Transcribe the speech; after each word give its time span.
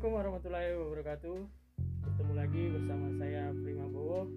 Assalamualaikum 0.00 0.32
warahmatullahi 0.32 0.72
wabarakatuh. 0.80 1.38
Bertemu 1.76 2.32
lagi 2.32 2.62
bersama 2.72 3.06
saya 3.20 3.52
Prima 3.52 3.84
Bowo. 3.84 4.32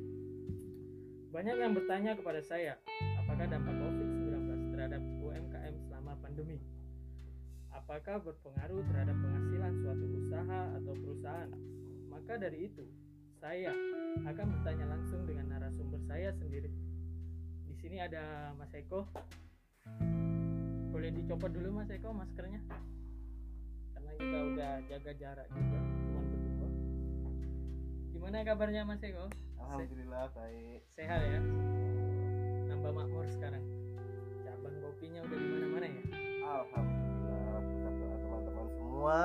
Banyak 1.31 1.55
yang 1.55 1.71
bertanya 1.71 2.19
kepada 2.19 2.43
saya, 2.43 2.75
apakah 3.15 3.47
dampak 3.47 3.71
COVID-19 3.71 4.43
terhadap 4.75 4.99
UMKM 5.23 5.75
selama 5.87 6.19
pandemi? 6.19 6.59
Apakah 7.71 8.19
berpengaruh 8.27 8.83
terhadap 8.91 9.15
penghasilan 9.15 9.71
suatu 9.79 10.05
usaha 10.19 10.59
atau 10.83 10.93
perusahaan? 10.99 11.51
Maka 12.11 12.33
dari 12.43 12.67
itu, 12.67 12.83
saya 13.39 13.71
akan 14.19 14.45
bertanya 14.59 14.91
langsung 14.91 15.23
dengan 15.23 15.47
narasumber 15.47 16.03
saya 16.11 16.35
sendiri. 16.43 16.75
Di 17.71 17.75
sini 17.79 18.03
ada 18.03 18.51
Mas 18.59 18.75
Eko. 18.75 19.07
Boleh 20.91 21.15
dicopot 21.15 21.55
dulu 21.55 21.79
Mas 21.79 21.87
Eko 21.87 22.11
maskernya? 22.11 22.59
Karena 24.13 24.29
kita 24.29 24.39
udah 24.53 24.73
jaga 24.85 25.11
jarak 25.17 25.47
juga, 25.49 25.79
cuman 25.81 26.23
berdua. 26.29 26.67
Gimana 28.13 28.37
kabarnya 28.45 28.81
Mas 28.85 29.01
Eko? 29.01 29.25
Alhamdulillah 29.57 30.29
baik. 30.37 30.79
Sehat 30.93 31.21
ya? 31.25 31.41
Tambah 32.69 32.91
makmur 32.93 33.25
sekarang. 33.33 33.63
Cabang 34.45 34.75
kopinya 34.85 35.25
udah 35.25 35.37
di 35.41 35.47
mana-mana 35.49 35.87
ya? 35.89 36.03
Alhamdulillah 36.45 37.61
berkat 37.65 37.93
doa 37.97 38.17
teman-teman 38.21 38.67
semua. 38.77 39.21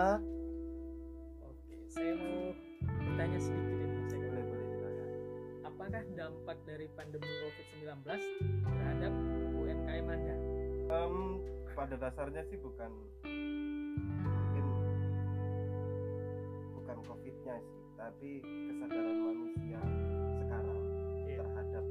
Oke, 1.44 1.76
saya 1.92 2.12
mau 2.16 2.40
bertanya 2.88 3.38
sedikit 3.44 3.76
ini 3.76 3.92
Mas 3.92 4.12
Eko. 4.16 4.24
Boleh 4.24 4.44
boleh 4.48 4.66
silakan. 4.72 5.08
Apakah 5.68 6.02
dampak 6.16 6.58
dari 6.64 6.86
pandemi 6.96 7.28
COVID-19 7.44 7.92
terhadap 8.64 9.12
UMKM 9.52 10.06
Anda? 10.08 10.36
Em, 10.88 11.16
pada 11.76 11.94
dasarnya 12.00 12.40
sih 12.48 12.56
bukan 12.56 12.88
tapi 17.98 18.38
kesadaran 18.70 19.18
manusia 19.26 19.82
sekarang 20.38 20.82
Iya. 21.26 21.42
terhadap 21.42 21.84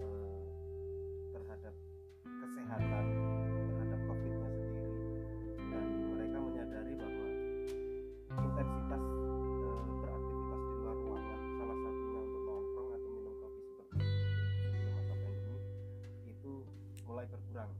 eh, 0.00 0.40
terhadap 1.28 1.74
kesehatan 2.24 3.04
terhadap 3.68 4.00
covidnya 4.08 4.48
sendiri 4.48 4.96
dan 5.60 5.84
mereka 6.16 6.38
menyadari 6.40 6.92
bahwa 6.96 7.28
intensitas 8.32 9.02
eh, 9.60 9.84
beraktivitas 10.00 10.60
di 10.64 10.74
luar 10.80 10.96
ruangan 11.04 11.40
salah 11.60 11.78
satunya 11.84 12.20
untuk 12.24 12.42
nongkrong 12.48 12.90
atau 12.96 13.08
minum 13.12 13.34
kopi 13.36 13.60
seperti 13.68 13.96
sebelum 14.72 14.92
masa 14.96 15.14
pandemi 15.20 15.60
itu 16.24 16.52
mulai 17.04 17.26
berkurang 17.28 17.72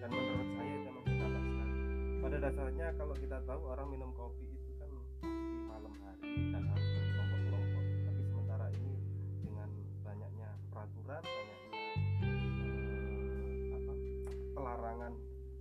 dan 0.00 0.08
menurut 0.08 0.48
saya 0.56 0.72
itu 0.72 0.88
memang 0.88 1.04
berdampak 1.04 1.44
sekali 1.52 1.74
pada 2.24 2.36
dasarnya 2.48 2.86
kalau 2.96 3.14
kita 3.20 3.36
tahu 3.44 3.60
orang 3.76 3.88
minum 3.92 4.10
kopi 4.16 4.47
pelarangan 14.88 15.12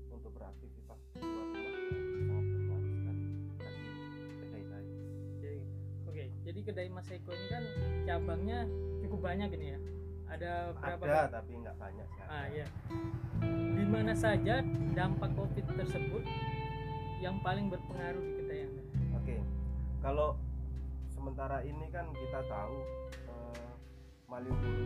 untuk 0.08 0.32
beraktivitas 0.40 1.00
di 1.12 1.20
luar 1.20 1.48
rumah 1.52 1.68
ya, 1.68 2.00
sangat 2.24 2.44
berpengaruh 2.48 2.88
sekali 2.96 3.24
bagi 3.60 3.92
kedai 4.40 4.64
saya 4.64 4.88
Jadi, 5.44 5.60
oke, 6.08 6.24
jadi 6.48 6.60
kedai 6.64 6.88
Mas 6.96 7.12
Eko 7.12 7.32
ini 7.36 7.48
kan 7.52 7.64
cabangnya 8.08 8.60
cukup 9.04 9.20
banyak 9.20 9.50
ini 9.60 9.68
ya. 9.76 9.80
Ada 10.32 10.52
berapa? 10.80 11.04
ada 11.04 11.20
Pak? 11.28 11.44
tapi 11.44 11.52
nggak 11.60 11.76
banyak 11.76 12.08
sih 12.08 12.24
Ah 12.24 12.46
ya. 12.48 12.68
Di 13.52 13.84
mana 13.84 14.14
saja 14.16 14.64
dampak 14.96 15.32
COVID 15.36 15.66
tersebut 15.76 16.24
yang 17.20 17.36
paling 17.44 17.68
berpengaruh 17.68 18.24
di 18.24 18.32
kedai 18.32 18.60
Anda? 18.64 18.84
Oke, 19.20 19.36
kalau 20.00 20.40
sementara 21.12 21.68
ini 21.68 21.84
kan 21.92 22.16
kita 22.16 22.48
tahu 22.48 22.80
eh, 23.28 23.72
Malioboro 24.32 24.77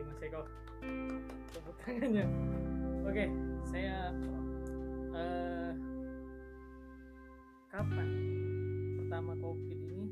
Sekali 0.00 0.16
Mas 0.16 0.24
Eko. 0.24 0.42
Tepuk 1.52 1.76
tangannya. 1.84 2.24
Oke, 3.04 3.24
saya 3.68 4.08
eh, 5.12 5.72
kapan 7.68 8.08
pertama 8.96 9.36
COVID 9.36 9.76
ini 9.92 10.08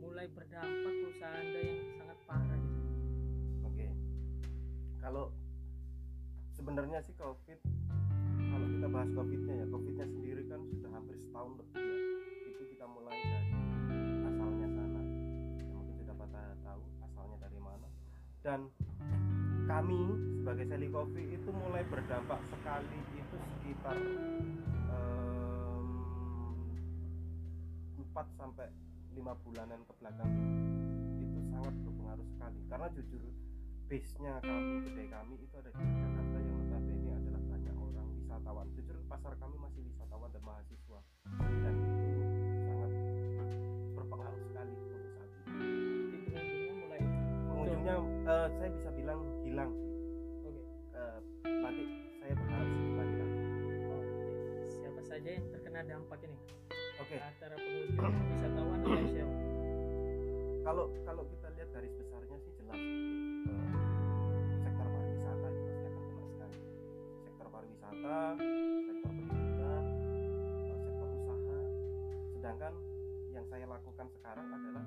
mulai 0.00 0.32
berdampak 0.32 0.92
ke 0.96 1.04
usaha 1.12 1.28
Anda 1.28 1.60
yang 1.60 1.80
sangat 2.00 2.18
parah 2.24 2.56
gitu? 2.56 2.80
oke 3.68 3.86
kalau 5.04 5.28
sebenarnya 6.56 7.04
sih 7.04 7.12
covid 7.20 7.60
kalau 8.48 8.66
kita 8.72 8.86
bahas 8.88 9.10
covidnya 9.12 9.54
ya 9.60 9.66
covidnya 9.68 10.06
sendiri 10.08 10.42
kan 10.48 10.64
sudah 10.72 10.90
hampir 10.96 11.20
setahun 11.20 11.52
lebih 11.60 11.84
ya 11.84 11.96
itu 12.48 12.62
kita 12.72 12.86
mulai 12.88 13.35
dan 18.46 18.70
kami 19.66 20.14
sebagai 20.38 20.70
Sally 20.70 20.86
Coffee 20.94 21.34
itu 21.34 21.50
mulai 21.50 21.82
berdampak 21.90 22.38
sekali 22.46 22.94
itu 23.18 23.36
sekitar 23.42 23.98
em, 24.94 25.88
4 27.98 28.38
sampai 28.38 28.70
5 29.18 29.42
bulanan 29.42 29.82
ke 29.82 29.92
belakang. 29.98 30.30
Itu 31.18 31.38
sangat 31.50 31.74
berpengaruh 31.82 32.26
sekali. 32.38 32.60
Karena 32.70 32.86
jujur 32.94 33.22
base-nya 33.90 34.38
kami 34.38 34.74
kedai 34.86 35.08
kami 35.10 35.34
itu 35.42 35.54
ada 35.58 35.70
di 35.74 35.82
Jakarta 35.82 36.36
yang 36.38 36.54
notabene 36.62 37.10
adalah 37.18 37.42
banyak 37.50 37.74
orang 37.74 38.06
wisatawan. 38.14 38.66
Jujur 38.78 38.96
pasar 39.10 39.34
kami 39.42 39.56
masih 39.58 39.82
wisatawan 39.90 40.30
dan 40.30 40.42
mahasiswa 40.46 41.02
saya 48.66 48.74
bisa 48.82 48.90
bilang 48.98 49.22
hilang 49.46 49.70
sih 49.78 49.94
oke. 50.42 50.58
Eh, 50.98 51.18
nanti 51.46 51.86
saya 52.18 52.34
berharap 52.34 52.66
sih 52.66 52.82
kembali 52.82 53.14
lagi 53.14 53.38
Oke, 53.94 54.26
siapa 54.74 55.00
saja 55.06 55.28
yang 55.38 55.46
terkena 55.54 55.80
dampak 55.86 56.18
ini? 56.26 56.34
oke 56.98 57.14
Antara 57.14 57.54
pengunjung, 57.54 58.26
wisatawan 58.26 58.78
atau 58.82 59.06
siapa? 59.06 59.34
kalau 60.66 60.84
kalau 61.06 61.22
kita 61.30 61.46
lihat 61.54 61.68
garis 61.78 61.94
besarnya 61.94 62.36
sih 62.42 62.52
jelas 62.58 62.74
eh, 62.74 63.70
sektor 64.66 64.86
pariwisata 64.90 65.46
itu 65.46 65.62
pasti 65.62 65.86
akan 65.86 66.02
kena 66.02 66.26
sekali 66.26 66.58
sektor 67.22 67.46
pariwisata 67.46 68.18
sektor 68.82 69.10
pendidikan 69.14 69.82
eh, 70.66 70.78
sektor 70.82 71.06
usaha 71.14 71.58
sedangkan 72.34 72.72
yang 73.30 73.46
saya 73.46 73.64
lakukan 73.70 74.06
sekarang 74.10 74.46
adalah 74.50 74.82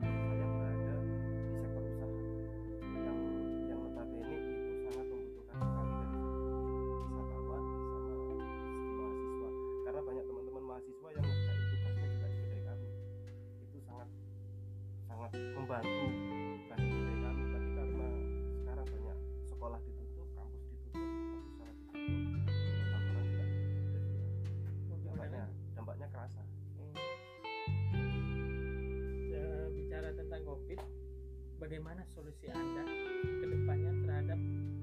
bagaimana 31.70 32.02
solusi 32.18 32.50
Anda 32.50 32.82
ke 33.22 33.46
depannya 33.46 33.94
terhadap 34.02 34.40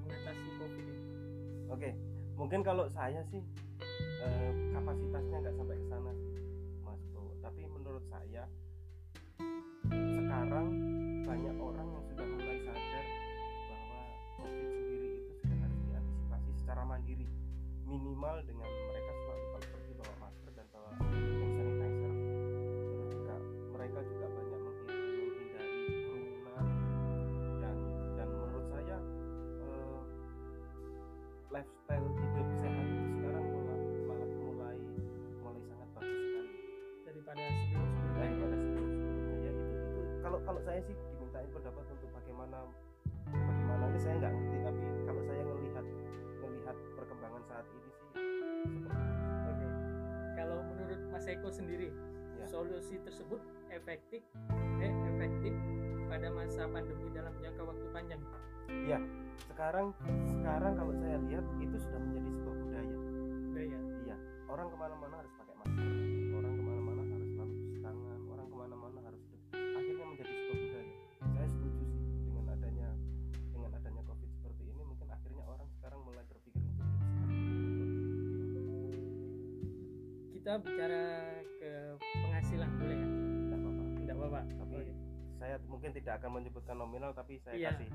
mengatasi 0.07 0.49
COVID 0.55 0.85
ini? 0.87 1.03
Oke, 1.67 1.91
mungkin 2.39 2.63
kalau 2.63 2.87
saya 2.87 3.27
sih 3.27 3.43
eh, 4.23 4.53
kapasitasnya 4.71 5.37
nggak 5.43 5.57
sampai 5.59 5.77
ke 5.83 5.87
sana 5.91 6.15
Mas 6.87 7.03
Bowo. 7.11 7.35
Tapi 7.43 7.67
menurut 7.67 8.07
saya 8.07 8.47
saya 40.67 40.83
sih 40.83 40.99
dimintain 41.15 41.47
pendapat 41.55 41.85
untuk 41.87 42.11
bagaimana 42.11 42.59
bagaimananya 43.31 44.01
saya 44.03 44.15
nggak 44.19 44.33
ngerti 44.35 44.57
tapi 44.67 44.85
kalau 45.07 45.23
saya 45.23 45.43
ngelihat 45.47 45.87
ngelihat 46.43 46.77
perkembangan 46.99 47.43
saat 47.47 47.67
ini 47.71 47.91
sih 47.95 48.07
seperti. 48.75 49.07
Oke. 49.47 49.67
Kalau 50.35 50.59
menurut 50.67 51.01
Mas 51.15 51.27
Eko 51.31 51.49
sendiri, 51.49 51.95
Ya. 52.37 52.45
solusi 52.45 52.99
tersebut 53.01 53.39
efektif 53.71 54.21
eh 54.79 54.93
efektif 55.09 55.55
pada 56.07 56.29
masa 56.31 56.67
pandemi 56.67 57.09
dalam 57.11 57.33
jangka 57.39 57.63
waktu 57.63 57.87
panjang. 57.91 58.23
sekarang 59.47 59.95
sekarang 60.27 60.73
kalau 60.75 60.93
saya 60.93 61.17
lihat 61.27 61.47
itu 61.59 61.77
sudah 61.79 61.97
menjadi 61.97 62.31
sebuah 62.35 62.57
budaya 62.59 62.95
Budaya. 63.47 63.79
iya 64.05 64.17
orang 64.51 64.67
ke 64.69 64.77
mana-mana 64.77 65.15
harus 65.23 65.33
pakai 65.39 65.46
Kita 80.47 80.63
bicara 80.63 81.03
ke 81.59 81.71
penghasilan 81.99 82.71
boleh 82.79 82.95
ya? 82.95 83.09
Tidak 83.11 83.59
apa-apa. 83.59 83.83
Tidak 83.99 84.15
apa-apa. 84.15 84.41
tapi 84.55 84.75
Oke. 84.79 84.93
saya 85.43 85.55
mungkin 85.67 85.91
tidak 85.91 86.13
akan 86.23 86.31
menyebutkan 86.39 86.77
nominal 86.79 87.11
tapi 87.11 87.35
saya 87.43 87.59
Iya. 87.59 87.71
kasih. 87.75 87.91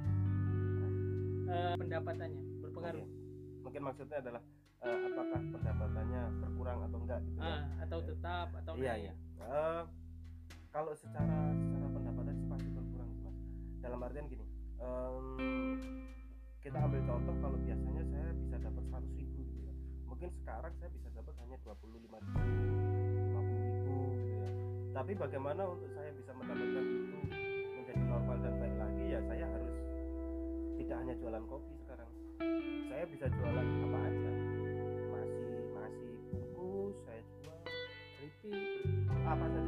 Eh, 1.47 1.73
pendapatannya 1.79 2.43
berpengaruh. 2.59 3.07
Mungkin, 3.07 3.63
mungkin 3.63 3.81
maksudnya 3.87 4.19
adalah 4.19 4.43
eh, 4.83 4.97
apakah 4.99 5.39
pendapatannya 5.47 6.21
berkurang 6.43 6.79
atau 6.91 6.97
enggak 6.99 7.19
gitu 7.23 7.39
ya? 7.39 7.55
Ah, 7.55 7.61
atau 7.87 7.99
tetap 8.03 8.47
atau 8.51 8.73
iya 8.75 8.93
iya. 8.99 9.13
Eh, 9.39 9.83
kalau 10.75 10.91
secara 10.91 11.55
secara 11.55 11.87
pendapatan 11.87 12.33
sih 12.35 12.47
pasti 12.51 12.67
berkurang 12.67 13.09
mas. 13.23 13.35
Dalam 13.79 13.99
artian 14.03 14.27
gini 14.27 14.43
em, 14.75 15.25
kita 16.59 16.83
ambil 16.83 16.99
contoh 17.07 17.35
kalau 17.39 17.55
biasanya 17.63 18.03
saya 18.11 18.27
bisa 18.35 18.55
dapat 18.59 18.83
100 18.91 19.07
ribu 19.15 19.39
gitu 19.39 19.59
ya. 19.63 19.73
Mungkin 20.03 20.27
sekarang 20.35 20.75
saya 20.83 20.91
bisa 20.91 21.07
dapat 21.15 21.31
tapi 25.01 25.17
bagaimana 25.17 25.65
untuk 25.65 25.89
saya 25.97 26.13
bisa 26.13 26.29
mendapatkan 26.37 26.85
itu 26.85 27.17
menjadi 27.73 28.01
normal 28.05 28.37
dan 28.37 28.53
baik 28.61 28.75
lagi 28.77 29.05
ya 29.09 29.19
saya 29.25 29.45
harus 29.49 29.75
tidak 30.77 30.97
hanya 31.01 31.13
jualan 31.17 31.43
kopi 31.49 31.73
sekarang. 31.81 32.11
Saya 32.85 33.03
bisa 33.09 33.25
jualan 33.33 33.65
apa 33.65 33.97
aja. 33.97 34.31
Masih 35.09 35.57
masih 35.73 36.11
bungkus 36.29 36.93
saya 37.09 37.21
jual 37.33 37.57
keripik 37.65 38.61
apa 39.25 39.45
saja 39.49 39.60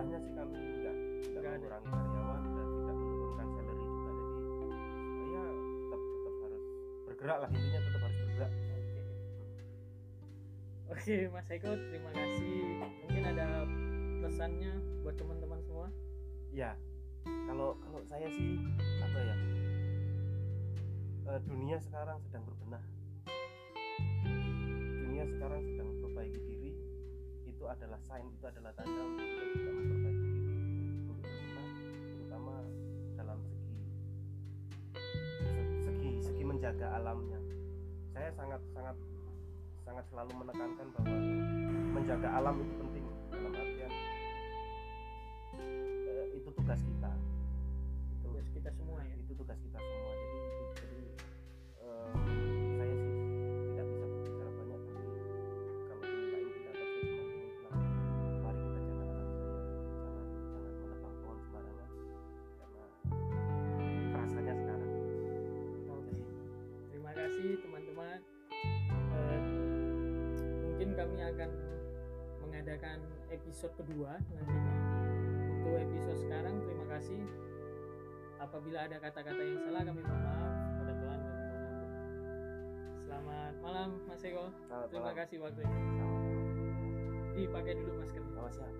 alhamdulillahnya 0.00 0.18
sih 0.18 0.32
kami 0.32 0.56
Nggak 1.30 1.44
ada. 1.44 1.56
mengurangi 1.60 1.88
karyawan 1.90 2.40
dan 2.40 2.66
tidak 2.72 2.96
menurunkan 2.96 3.46
salary 3.52 3.84
juga 3.84 4.10
jadi 4.10 5.30
ya 5.30 5.42
tetap 5.44 6.00
tetap 6.00 6.34
harus 6.40 6.64
bergerak 7.06 7.38
lah 7.38 7.48
intinya 7.50 7.80
tetap 7.80 8.00
harus 8.00 8.18
bergerak 8.18 8.52
Oke. 10.90 10.98
Oke, 11.00 11.30
Mas 11.30 11.46
Eko, 11.48 11.70
terima 11.70 12.10
kasih. 12.10 12.60
Mungkin 13.06 13.22
ada 13.24 13.46
pesannya 14.20 14.72
buat 15.00 15.14
teman-teman 15.14 15.60
semua. 15.62 15.86
ya 16.50 16.74
kalau 17.46 17.78
kalau 17.78 18.02
saya 18.02 18.26
sih 18.26 18.58
apa 18.98 19.18
ya 19.22 19.36
eh, 21.28 21.40
dunia 21.46 21.78
sekarang 21.78 22.18
sedang 22.26 22.42
berbenah 22.42 22.82
dunia 24.98 25.24
sekarang 25.30 25.62
sedang 25.62 25.94
memperbaiki 25.94 26.40
diri 26.42 26.74
itu 27.46 27.62
adalah 27.64 28.02
sign 28.02 28.26
itu 28.26 28.42
adalah 28.42 28.74
tanda 28.74 28.98
untuk 28.98 29.22
kita 29.54 29.69
menjaga 36.70 37.02
alamnya. 37.02 37.40
Saya 38.14 38.30
sangat 38.38 38.62
sangat 38.70 38.96
sangat 39.82 40.04
selalu 40.06 40.32
menekankan 40.38 40.86
bahwa 40.94 41.18
menjaga 41.98 42.28
alam 42.30 42.54
itu 42.62 42.74
penting 42.78 43.04
dalam 43.26 43.50
artian 43.58 43.92
eh, 45.58 46.24
itu 46.38 46.48
tugas 46.54 46.78
kita. 46.78 47.10
Itu 48.14 48.22
Tugas 48.30 48.46
kita 48.54 48.70
semua 48.78 49.02
ya. 49.02 49.18
itu 49.18 49.32
tugas 49.34 49.58
kita 49.58 49.78
semua. 49.82 50.12
Jadi 50.14 50.39
kami 71.10 71.26
akan 71.26 71.50
mengadakan 72.46 72.98
episode 73.34 73.74
kedua 73.74 74.14
nantinya. 74.30 74.74
Untuk 75.58 75.74
episode 75.74 76.18
sekarang 76.22 76.62
terima 76.62 76.86
kasih. 76.86 77.18
Apabila 78.38 78.86
ada 78.86 78.96
kata-kata 79.02 79.42
yang 79.42 79.58
salah 79.58 79.82
kami 79.82 80.06
mohon 80.06 80.22
maaf. 80.22 80.54
Pada 80.78 80.92
Tuhan 80.94 81.18
kami 81.18 81.34
mohon 81.42 81.62
ampun. 81.66 81.90
Selamat 83.02 83.54
malam 83.58 83.88
Mas 84.06 84.22
Eko. 84.22 84.46
Selamat 84.70 84.86
Terima 84.86 85.02
malam. 85.02 85.18
kasih 85.18 85.36
waktunya. 85.42 85.78
Dipakai 87.34 87.72
dulu 87.74 87.92
maskernya. 87.98 88.30
Sama 88.30 88.50
siap 88.54 88.74